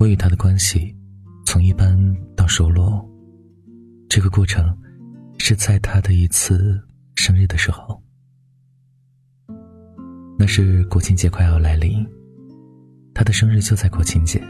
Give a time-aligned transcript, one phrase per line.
[0.00, 0.96] 我与他的关系
[1.44, 1.94] 从一般
[2.34, 3.06] 到熟络，
[4.08, 4.74] 这个过程
[5.36, 6.80] 是在他的一次
[7.16, 8.02] 生日的时候。
[10.38, 12.02] 那是国庆节快要来临，
[13.12, 14.42] 他的生日就在国庆节。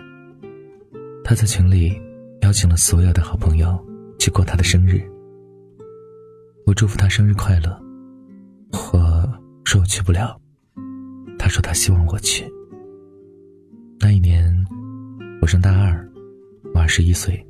[1.25, 2.01] 他在群里
[2.43, 3.77] 邀请了所有的好朋友
[4.21, 5.03] 去过他的生日。
[6.65, 7.77] 我祝福他生日快乐，
[8.71, 9.29] 我
[9.65, 10.41] 说我去不了，
[11.37, 12.49] 他说他希望我去。
[15.51, 16.09] 我上大二，
[16.73, 17.45] 我二十一岁，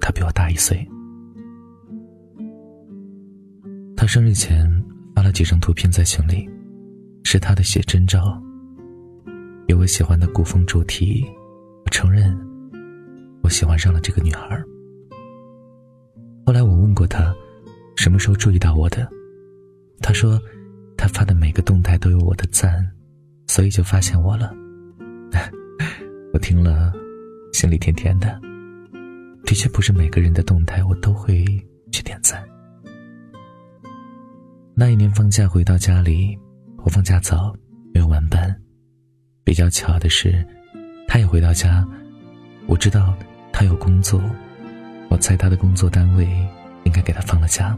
[0.00, 0.82] 他比我大一岁。
[3.94, 4.66] 他生日前
[5.14, 6.48] 发了几张图片在群里，
[7.24, 8.42] 是他的写真照，
[9.66, 11.22] 有我喜欢的古风主题。
[11.84, 12.34] 我承认，
[13.42, 14.58] 我喜欢上了这个女孩。
[16.46, 17.30] 后来我问过他，
[17.94, 19.06] 什么时候注意到我的？
[20.00, 20.40] 他说，
[20.96, 22.90] 他发的每个动态都有我的赞，
[23.48, 24.50] 所以就发现我了。
[26.32, 26.90] 我听了，
[27.58, 28.40] 心里甜甜的。
[29.44, 31.44] 的确，不是每个人的动态我都会
[31.90, 32.40] 去点赞。
[34.76, 36.38] 那一年放假回到家里，
[36.84, 37.52] 我放假早，
[37.92, 38.54] 没有晚班。
[39.42, 40.46] 比较巧的是，
[41.08, 41.84] 他也回到家。
[42.68, 43.12] 我知道
[43.52, 44.22] 他有工作，
[45.10, 46.28] 我猜他的工作单位
[46.84, 47.76] 应该给他放了假。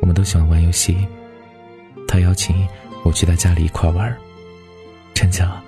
[0.00, 0.96] 我们都喜欢玩游戏，
[2.08, 2.56] 他邀请
[3.04, 4.16] 我去他家里一块玩。
[5.12, 5.60] 真巧。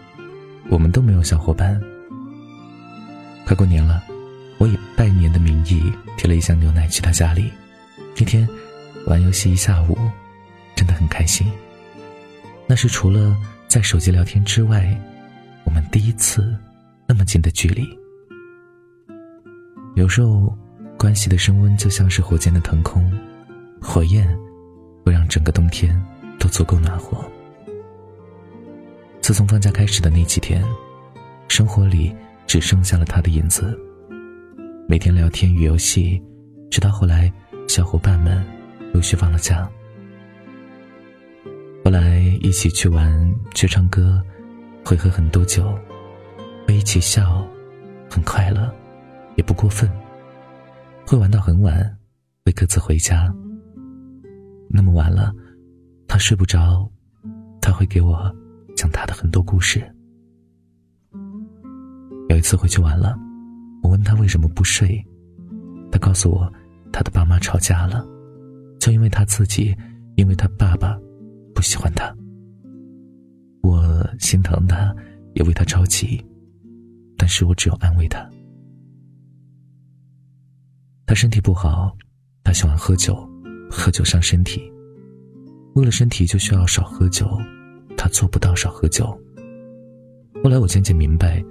[0.71, 1.79] 我们都没有小伙伴。
[3.45, 4.03] 快过年了，
[4.59, 7.53] 我以拜年的名义提了一箱牛奶去他家里。
[8.17, 8.49] 那天
[9.07, 9.99] 玩游戏一下午，
[10.75, 11.47] 真的很开心。
[12.67, 13.37] 那是除了
[13.69, 14.99] 在手机聊天之外，
[15.65, 16.57] 我们第一次
[17.07, 17.87] 那么近的距离。
[19.95, 20.57] 有时候，
[20.99, 23.13] 关系的升温就像是火箭的腾空，
[23.81, 24.27] 火焰
[25.05, 26.01] 会让整个冬天
[26.39, 27.23] 都足够暖和。
[29.21, 30.65] 自从放假开始的那几天，
[31.49, 32.15] 生活里
[32.47, 33.79] 只剩下了他的影子。
[34.89, 36.23] 每天聊天与游戏，
[36.71, 37.33] 直到后来
[37.69, 38.45] 小伙伴们
[38.93, 39.69] 陆续放了假。
[41.85, 44.23] 后来一起去玩、去唱歌，
[44.85, 45.79] 会喝很多酒，
[46.67, 47.47] 会一起笑，
[48.11, 48.73] 很快乐，
[49.37, 49.91] 也不过分。
[51.07, 51.97] 会玩到很晚，
[52.45, 53.33] 会各自回家。
[54.69, 55.33] 那么晚了，
[56.09, 56.91] 他睡不着，
[57.61, 58.35] 他会给我。
[58.77, 59.94] 讲他的很多故事。
[62.29, 63.17] 有一次回去晚了，
[63.83, 65.05] 我问他为什么不睡，
[65.91, 66.53] 他告诉我，
[66.93, 68.05] 他的爸妈吵架了，
[68.81, 69.77] 就因为他自己，
[70.17, 70.99] 因为他爸爸
[71.55, 72.15] 不喜欢他。
[73.63, 74.95] 我心疼他，
[75.35, 76.25] 也为他着急，
[77.17, 78.29] 但是我只有安慰他。
[81.07, 81.97] 他身体不好，
[82.43, 83.29] 他喜欢喝酒，
[83.71, 84.63] 喝酒伤身体，
[85.75, 87.29] 为了身体就需要少喝酒。
[87.97, 89.07] 她做不到少喝酒。
[90.43, 91.43] 后来我渐渐明白，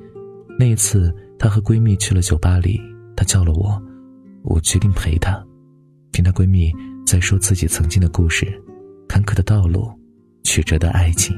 [0.59, 2.79] 那一次她和闺蜜去了酒吧里，
[3.15, 3.81] 她叫了我，
[4.43, 5.43] 我决定陪她，
[6.11, 6.71] 听她闺蜜
[7.05, 8.45] 在说自己曾经的故事，
[9.07, 9.91] 坎坷的道路，
[10.43, 11.35] 曲折的爱情，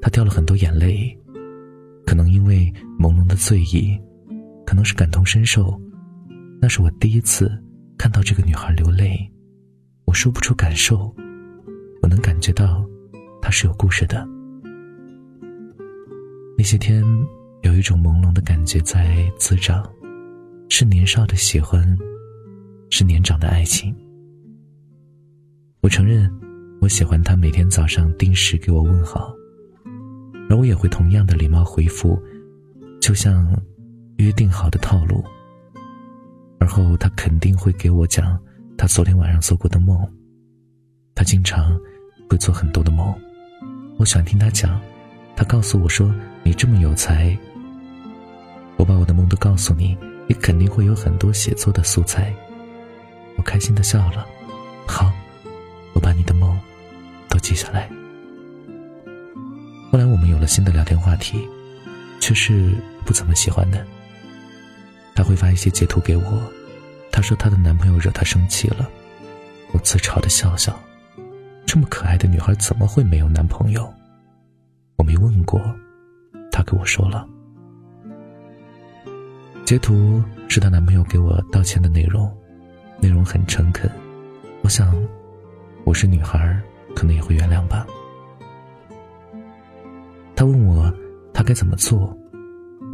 [0.00, 1.16] 她掉了很多眼泪，
[2.04, 3.98] 可能因为朦胧的醉意，
[4.66, 5.80] 可能是感同身受，
[6.60, 7.50] 那是我第一次
[7.96, 9.18] 看到这个女孩流泪，
[10.04, 11.14] 我说不出感受，
[12.02, 12.86] 我能感觉到。
[13.40, 14.26] 她是有故事的。
[16.58, 17.04] 那些天，
[17.62, 19.88] 有一种朦胧的感觉在滋长，
[20.68, 21.96] 是年少的喜欢，
[22.90, 23.94] 是年长的爱情。
[25.80, 26.30] 我承认，
[26.80, 29.34] 我喜欢他每天早上定时给我问好，
[30.48, 32.20] 而我也会同样的礼貌回复，
[33.00, 33.54] 就像
[34.16, 35.24] 约定好的套路。
[36.58, 38.38] 而后，他肯定会给我讲
[38.76, 39.98] 他昨天晚上做过的梦。
[41.14, 41.78] 他经常
[42.28, 43.14] 会做很多的梦。
[43.98, 44.80] 我喜欢听他讲，
[45.34, 46.14] 他告诉我说
[46.46, 47.36] ：“你这么有才，
[48.76, 49.98] 我把我的梦都告诉你，
[50.28, 52.32] 你肯定会有很多写作的素材。”
[53.36, 54.24] 我开心的笑了。
[54.86, 55.10] 好，
[55.92, 56.56] 我把你的梦
[57.28, 57.90] 都记下来。
[59.90, 61.48] 后来我们有了新的聊天话题，
[62.20, 62.72] 却是
[63.04, 63.84] 不怎么喜欢的。
[65.16, 66.40] 他会发一些截图给我，
[67.10, 68.88] 他说她的男朋友惹她生气了，
[69.72, 70.78] 我自嘲的笑笑。
[71.66, 73.92] 这么可爱的女孩怎么会没有男朋友？
[74.94, 75.60] 我没问过，
[76.56, 77.28] 她跟我说了。
[79.66, 82.34] 截图是她男朋友给我道歉的内容，
[82.98, 83.90] 内容很诚恳。
[84.62, 84.96] 我想，
[85.84, 86.58] 我是女孩，
[86.94, 87.86] 可能也会原谅吧。
[90.34, 90.90] 他问我，
[91.34, 92.16] 他该怎么做？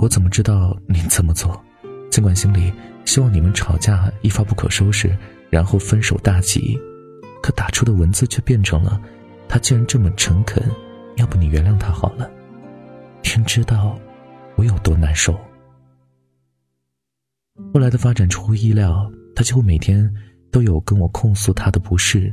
[0.00, 1.64] 我怎么知道你怎么做？
[2.11, 2.73] 尽管心里
[3.05, 5.17] 希望你们吵架一发不可收拾，
[5.50, 6.76] 然后分手大吉。
[7.41, 9.00] 可打出的文字却变成了
[9.49, 10.69] ：“他既然这么诚恳，
[11.14, 12.29] 要不你原谅他好了。”
[13.32, 13.99] 天知道，
[14.56, 15.32] 我有多难受。
[17.73, 20.12] 后来的发展出乎意料，他几乎每天
[20.50, 22.31] 都有跟我控诉他的不是。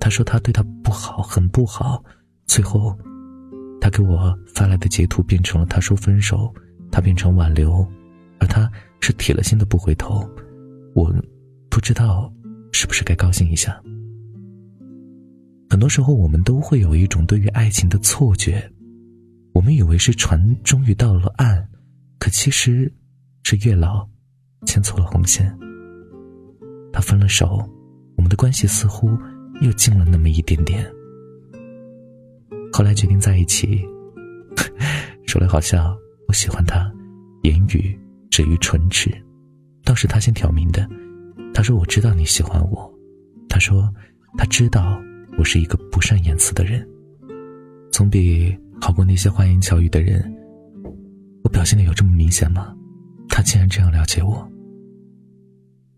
[0.00, 2.02] 他说他对他不好，很不好。
[2.44, 2.98] 最后，
[3.80, 6.52] 他给我发来的截图变成了他说分手，
[6.90, 7.86] 他变成挽留，
[8.40, 8.68] 而他
[9.00, 10.28] 是铁了心的不回头。
[10.92, 11.14] 我
[11.70, 12.28] 不知道
[12.72, 13.80] 是不是该高兴一下。
[15.70, 18.68] 很多时候，我们都会有一种对于爱情的错觉，
[19.52, 21.68] 我们以为是船终于到了岸，
[22.18, 22.92] 可其实
[23.44, 24.08] 是月老
[24.66, 25.56] 牵错了红线。
[26.92, 27.68] 他分了手，
[28.16, 29.16] 我们的关系似乎
[29.60, 30.90] 又近了那么一点点。
[32.72, 33.84] 后来决定在一起，
[35.26, 35.96] 说来好笑，
[36.28, 36.90] 我喜欢他，
[37.42, 37.98] 言语
[38.30, 39.10] 止于唇齿，
[39.84, 40.88] 倒是他先挑明的。
[41.54, 42.90] 他说：“我知道你喜欢我。”
[43.48, 43.92] 他说
[44.38, 44.98] ：“他知道
[45.36, 46.86] 我是一个不善言辞的人，
[47.90, 50.20] 总比好过那些花言巧语的人。”
[51.44, 52.74] 我表现的有这么明显吗？
[53.28, 54.46] 他竟然这样了解我。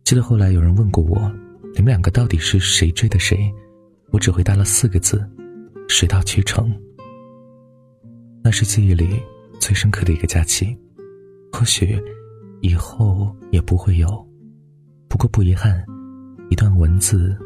[0.04, 1.32] 记得后来有人问过我
[1.74, 3.50] ：“你们两个到底是谁追的谁？”
[4.12, 5.26] 我只回答了四个字。
[5.86, 6.74] 水到渠成，
[8.42, 9.20] 那是记忆里
[9.60, 10.74] 最深刻的一个假期，
[11.52, 12.02] 或许
[12.62, 14.08] 以后也不会有，
[15.08, 15.84] 不过不遗憾，
[16.48, 17.36] 一段文字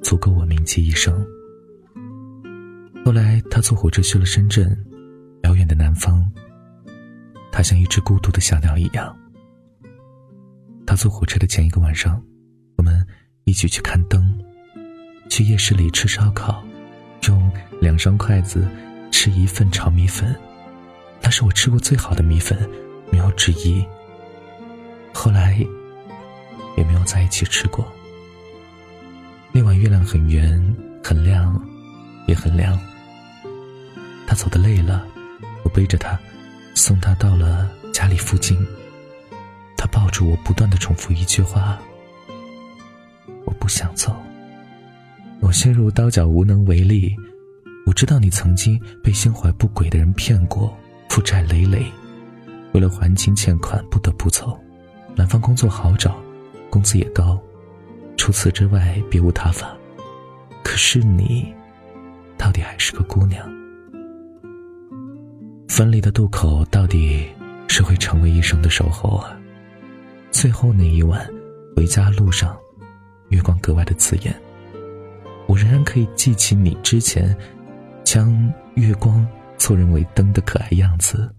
[0.00, 1.26] 足够我铭记一生。
[3.08, 4.68] 后来他坐火车去了深圳，
[5.44, 6.30] 遥远的南方。
[7.50, 9.16] 他像一只孤独的小鸟一样。
[10.86, 12.22] 他坐火车的前一个晚上，
[12.76, 13.02] 我们
[13.44, 14.38] 一起去看灯，
[15.30, 16.62] 去夜市里吃烧烤。
[17.26, 17.50] 用
[17.80, 18.68] 两双筷子
[19.10, 20.36] 吃一份炒米粉，
[21.22, 22.58] 那是我吃过最好的米粉，
[23.10, 23.82] 没有之一。
[25.14, 25.56] 后来
[26.76, 27.90] 也没有在一起吃过。
[29.50, 31.58] 那晚月亮很圆，很亮，
[32.26, 32.78] 也很凉。
[34.28, 35.06] 他走的累了，
[35.64, 36.18] 我背着他，
[36.74, 38.58] 送他到了家里附近。
[39.74, 41.78] 他抱住我，不断的重复一句话
[43.46, 44.14] ：“我不想走。”
[45.40, 47.16] 我陷入刀绞无能为力。
[47.86, 50.76] 我知道你曾经被心怀不轨的人骗过，
[51.08, 51.86] 负债累累，
[52.74, 54.60] 为了还清欠款不得不走。
[55.16, 56.20] 南方工作好找，
[56.68, 57.40] 工资也高，
[58.18, 59.74] 除此之外别无他法。
[60.62, 61.50] 可是你，
[62.36, 63.57] 到底还是个姑娘。
[65.78, 67.24] 分离的渡口到底
[67.68, 69.38] 是会成为一生的守候啊。
[70.32, 71.24] 最后那一晚，
[71.76, 72.58] 回家路上，
[73.28, 74.34] 月光格外的刺眼。
[75.46, 77.32] 我仍然可以记起你之前，
[78.02, 79.24] 将月光
[79.56, 81.32] 错认为灯的可爱样子，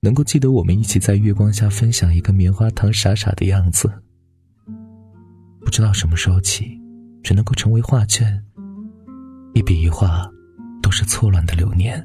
[0.00, 3.88] 能够记得我们一起在月光下分享一个棉花糖傻傻的样子。
[5.60, 6.76] 不知道什么时候起，
[7.22, 8.44] 只能够成为画卷，
[9.54, 10.28] 一笔一画，
[10.82, 12.04] 都是错乱的流年。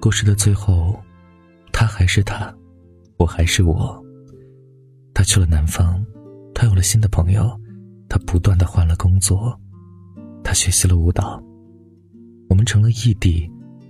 [0.00, 0.98] 故事的最后，
[1.74, 2.52] 他还是他，
[3.18, 4.02] 我还是我。
[5.12, 6.02] 他去了南方，
[6.54, 7.54] 他有了新的朋友，
[8.08, 9.54] 他不断的换了工作。
[10.42, 11.38] 他学习了舞蹈，
[12.48, 13.46] 我们成了异地，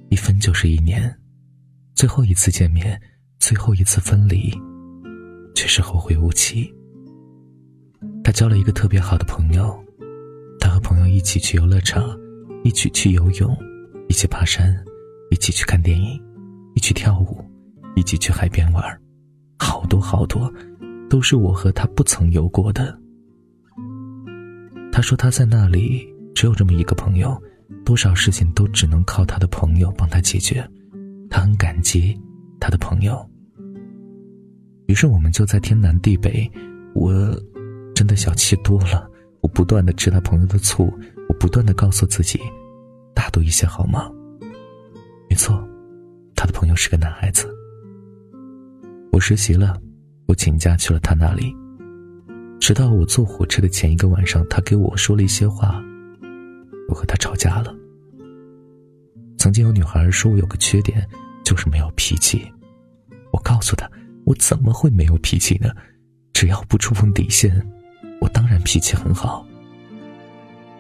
[0.08, 1.16] 一分就是一年，
[1.94, 3.00] 最后一次见面，
[3.38, 4.52] 最后一次分离，
[5.54, 6.74] 却是后会无期。
[8.24, 9.78] 他交了一个特别好的朋友，
[10.58, 12.02] 他和朋友一起去游乐场，
[12.64, 13.56] 一起去游泳，
[14.08, 14.76] 一起爬山，
[15.30, 16.20] 一起去看电影，
[16.74, 17.44] 一起跳舞，
[17.96, 18.82] 一起去海边玩，
[19.58, 20.52] 好多好多，
[21.08, 22.96] 都是我和他不曾有过的。
[24.92, 26.08] 他说他在那里。
[26.32, 27.36] 只有这么一个朋友，
[27.84, 30.66] 多少事情都只能靠他的朋友帮他解决。
[31.28, 32.18] 他很感激
[32.58, 33.28] 他的朋友。
[34.86, 36.50] 于是我们就在天南地北，
[36.94, 37.12] 我
[37.94, 39.06] 真的小气多了。
[39.42, 40.84] 我不断的吃他朋友的醋，
[41.28, 42.38] 我不断的告诉自己，
[43.12, 44.10] 大度一些好吗？
[45.30, 45.64] 没错，
[46.34, 47.48] 他的朋友是个男孩子。
[49.12, 49.80] 我实习了，
[50.26, 51.54] 我请假去了他那里。
[52.58, 55.80] 直到我坐火车的前一个晚上，他给我说了一些话。
[56.88, 57.72] 我和他吵架了。
[59.38, 61.08] 曾经有女孩说我有个缺点，
[61.44, 62.44] 就是没有脾气。
[63.32, 63.88] 我告诉她，
[64.24, 65.70] 我怎么会没有脾气呢？
[66.34, 67.64] 只要不触碰底线，
[68.20, 69.46] 我当然脾气很好。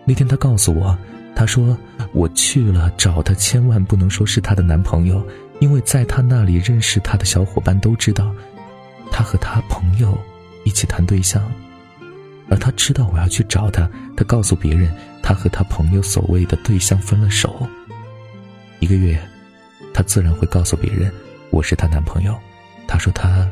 [0.04, 0.98] 那天他告诉我，
[1.34, 1.76] 他说
[2.12, 5.26] 我去了找他，千万不能说是他的男朋友，
[5.58, 8.34] 因为在他那里认识他的小伙伴都知道，
[9.10, 10.18] 他和他朋友
[10.64, 11.42] 一起谈对象。
[12.48, 17.66] 而他知道我要去找他，他告诉别人，他和他朋友所谓的对象分了手。
[18.80, 19.16] 一个月，
[19.94, 21.12] 他自然会告诉别人，
[21.50, 22.36] 我是她男朋友。
[22.88, 23.48] 他说他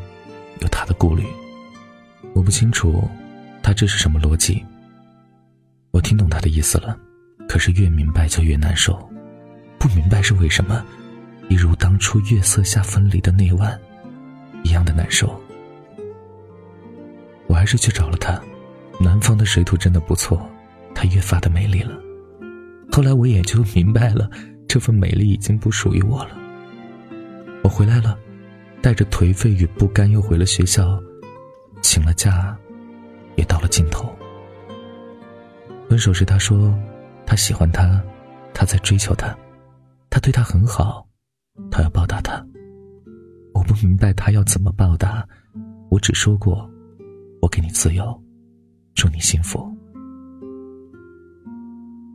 [0.60, 1.24] 有他的顾虑，
[2.34, 3.08] 我不清楚
[3.62, 4.66] 他这是什么逻辑。
[5.92, 6.98] 我听懂他的意思了，
[7.48, 8.96] 可是越明白就越难受。
[9.78, 10.84] 不明白是为什么，
[11.48, 13.76] 一如当初月色下分离的那晚，
[14.62, 15.40] 一样的难受。
[17.46, 18.40] 我还是去找了他，
[19.00, 20.46] 南方的水土真的不错，
[20.94, 21.98] 他越发的美丽了。
[22.92, 24.28] 后来我也就明白了，
[24.66, 26.36] 这份美丽已经不属于我了。
[27.62, 28.18] 我回来了，
[28.82, 31.00] 带着颓废与不甘又回了学校，
[31.80, 32.56] 请了假，
[33.36, 34.14] 也到了尽头。
[35.88, 36.76] 分手时他说，
[37.28, 38.02] 他喜欢他，
[38.54, 39.36] 他在追求他，
[40.08, 41.06] 他对他很好，
[41.70, 42.42] 他要报答他。
[43.52, 45.28] 我不明白他要怎么报答，
[45.90, 46.66] 我只说过。
[47.42, 48.18] 我给你自由，
[48.94, 49.58] 祝你幸福。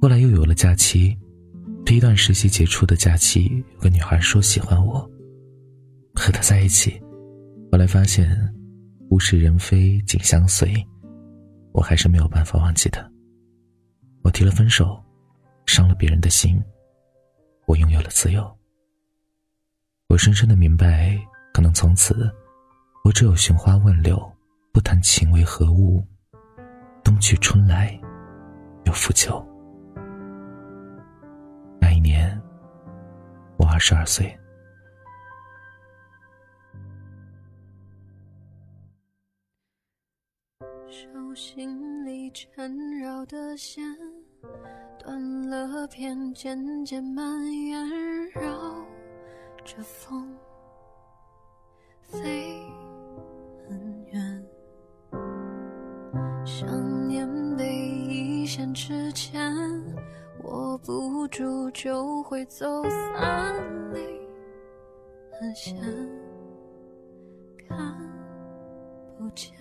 [0.02, 1.16] 后来又有了假期，
[1.86, 5.00] 第一段实习结束的假期，有个女孩说喜欢我，
[6.16, 7.00] 和她在一起。
[7.72, 8.36] 后来发现，
[9.12, 10.74] 物是人非，景相随，
[11.72, 13.08] 我还是没有办法忘记她。
[14.24, 15.03] 我提了分手，
[15.66, 16.64] 伤了别人的心，
[17.66, 18.58] 我拥有了自由。
[20.10, 21.18] 我深深的明白，
[21.54, 22.30] 可能从此，
[23.04, 24.32] 我只有寻花问柳。
[24.72, 26.04] 不谈情为何物，
[27.04, 27.96] 冬去春来
[28.86, 29.40] 又复旧。
[31.80, 32.42] 那一年，
[33.56, 34.36] 我二十二岁。
[40.90, 43.84] 手心里缠绕的线
[45.00, 47.90] 断了片，渐渐蔓延，
[48.32, 48.42] 绕
[49.64, 50.36] 着风
[52.02, 52.62] 飞
[53.68, 54.46] 很远。
[56.46, 58.74] 想念被一线。
[58.74, 59.54] 之前
[60.44, 64.20] 握不住就会走散，泪
[65.40, 65.76] 很咸，
[67.70, 67.96] 看
[69.18, 69.54] 不见。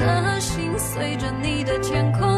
[0.00, 2.29] 的心随着你的天空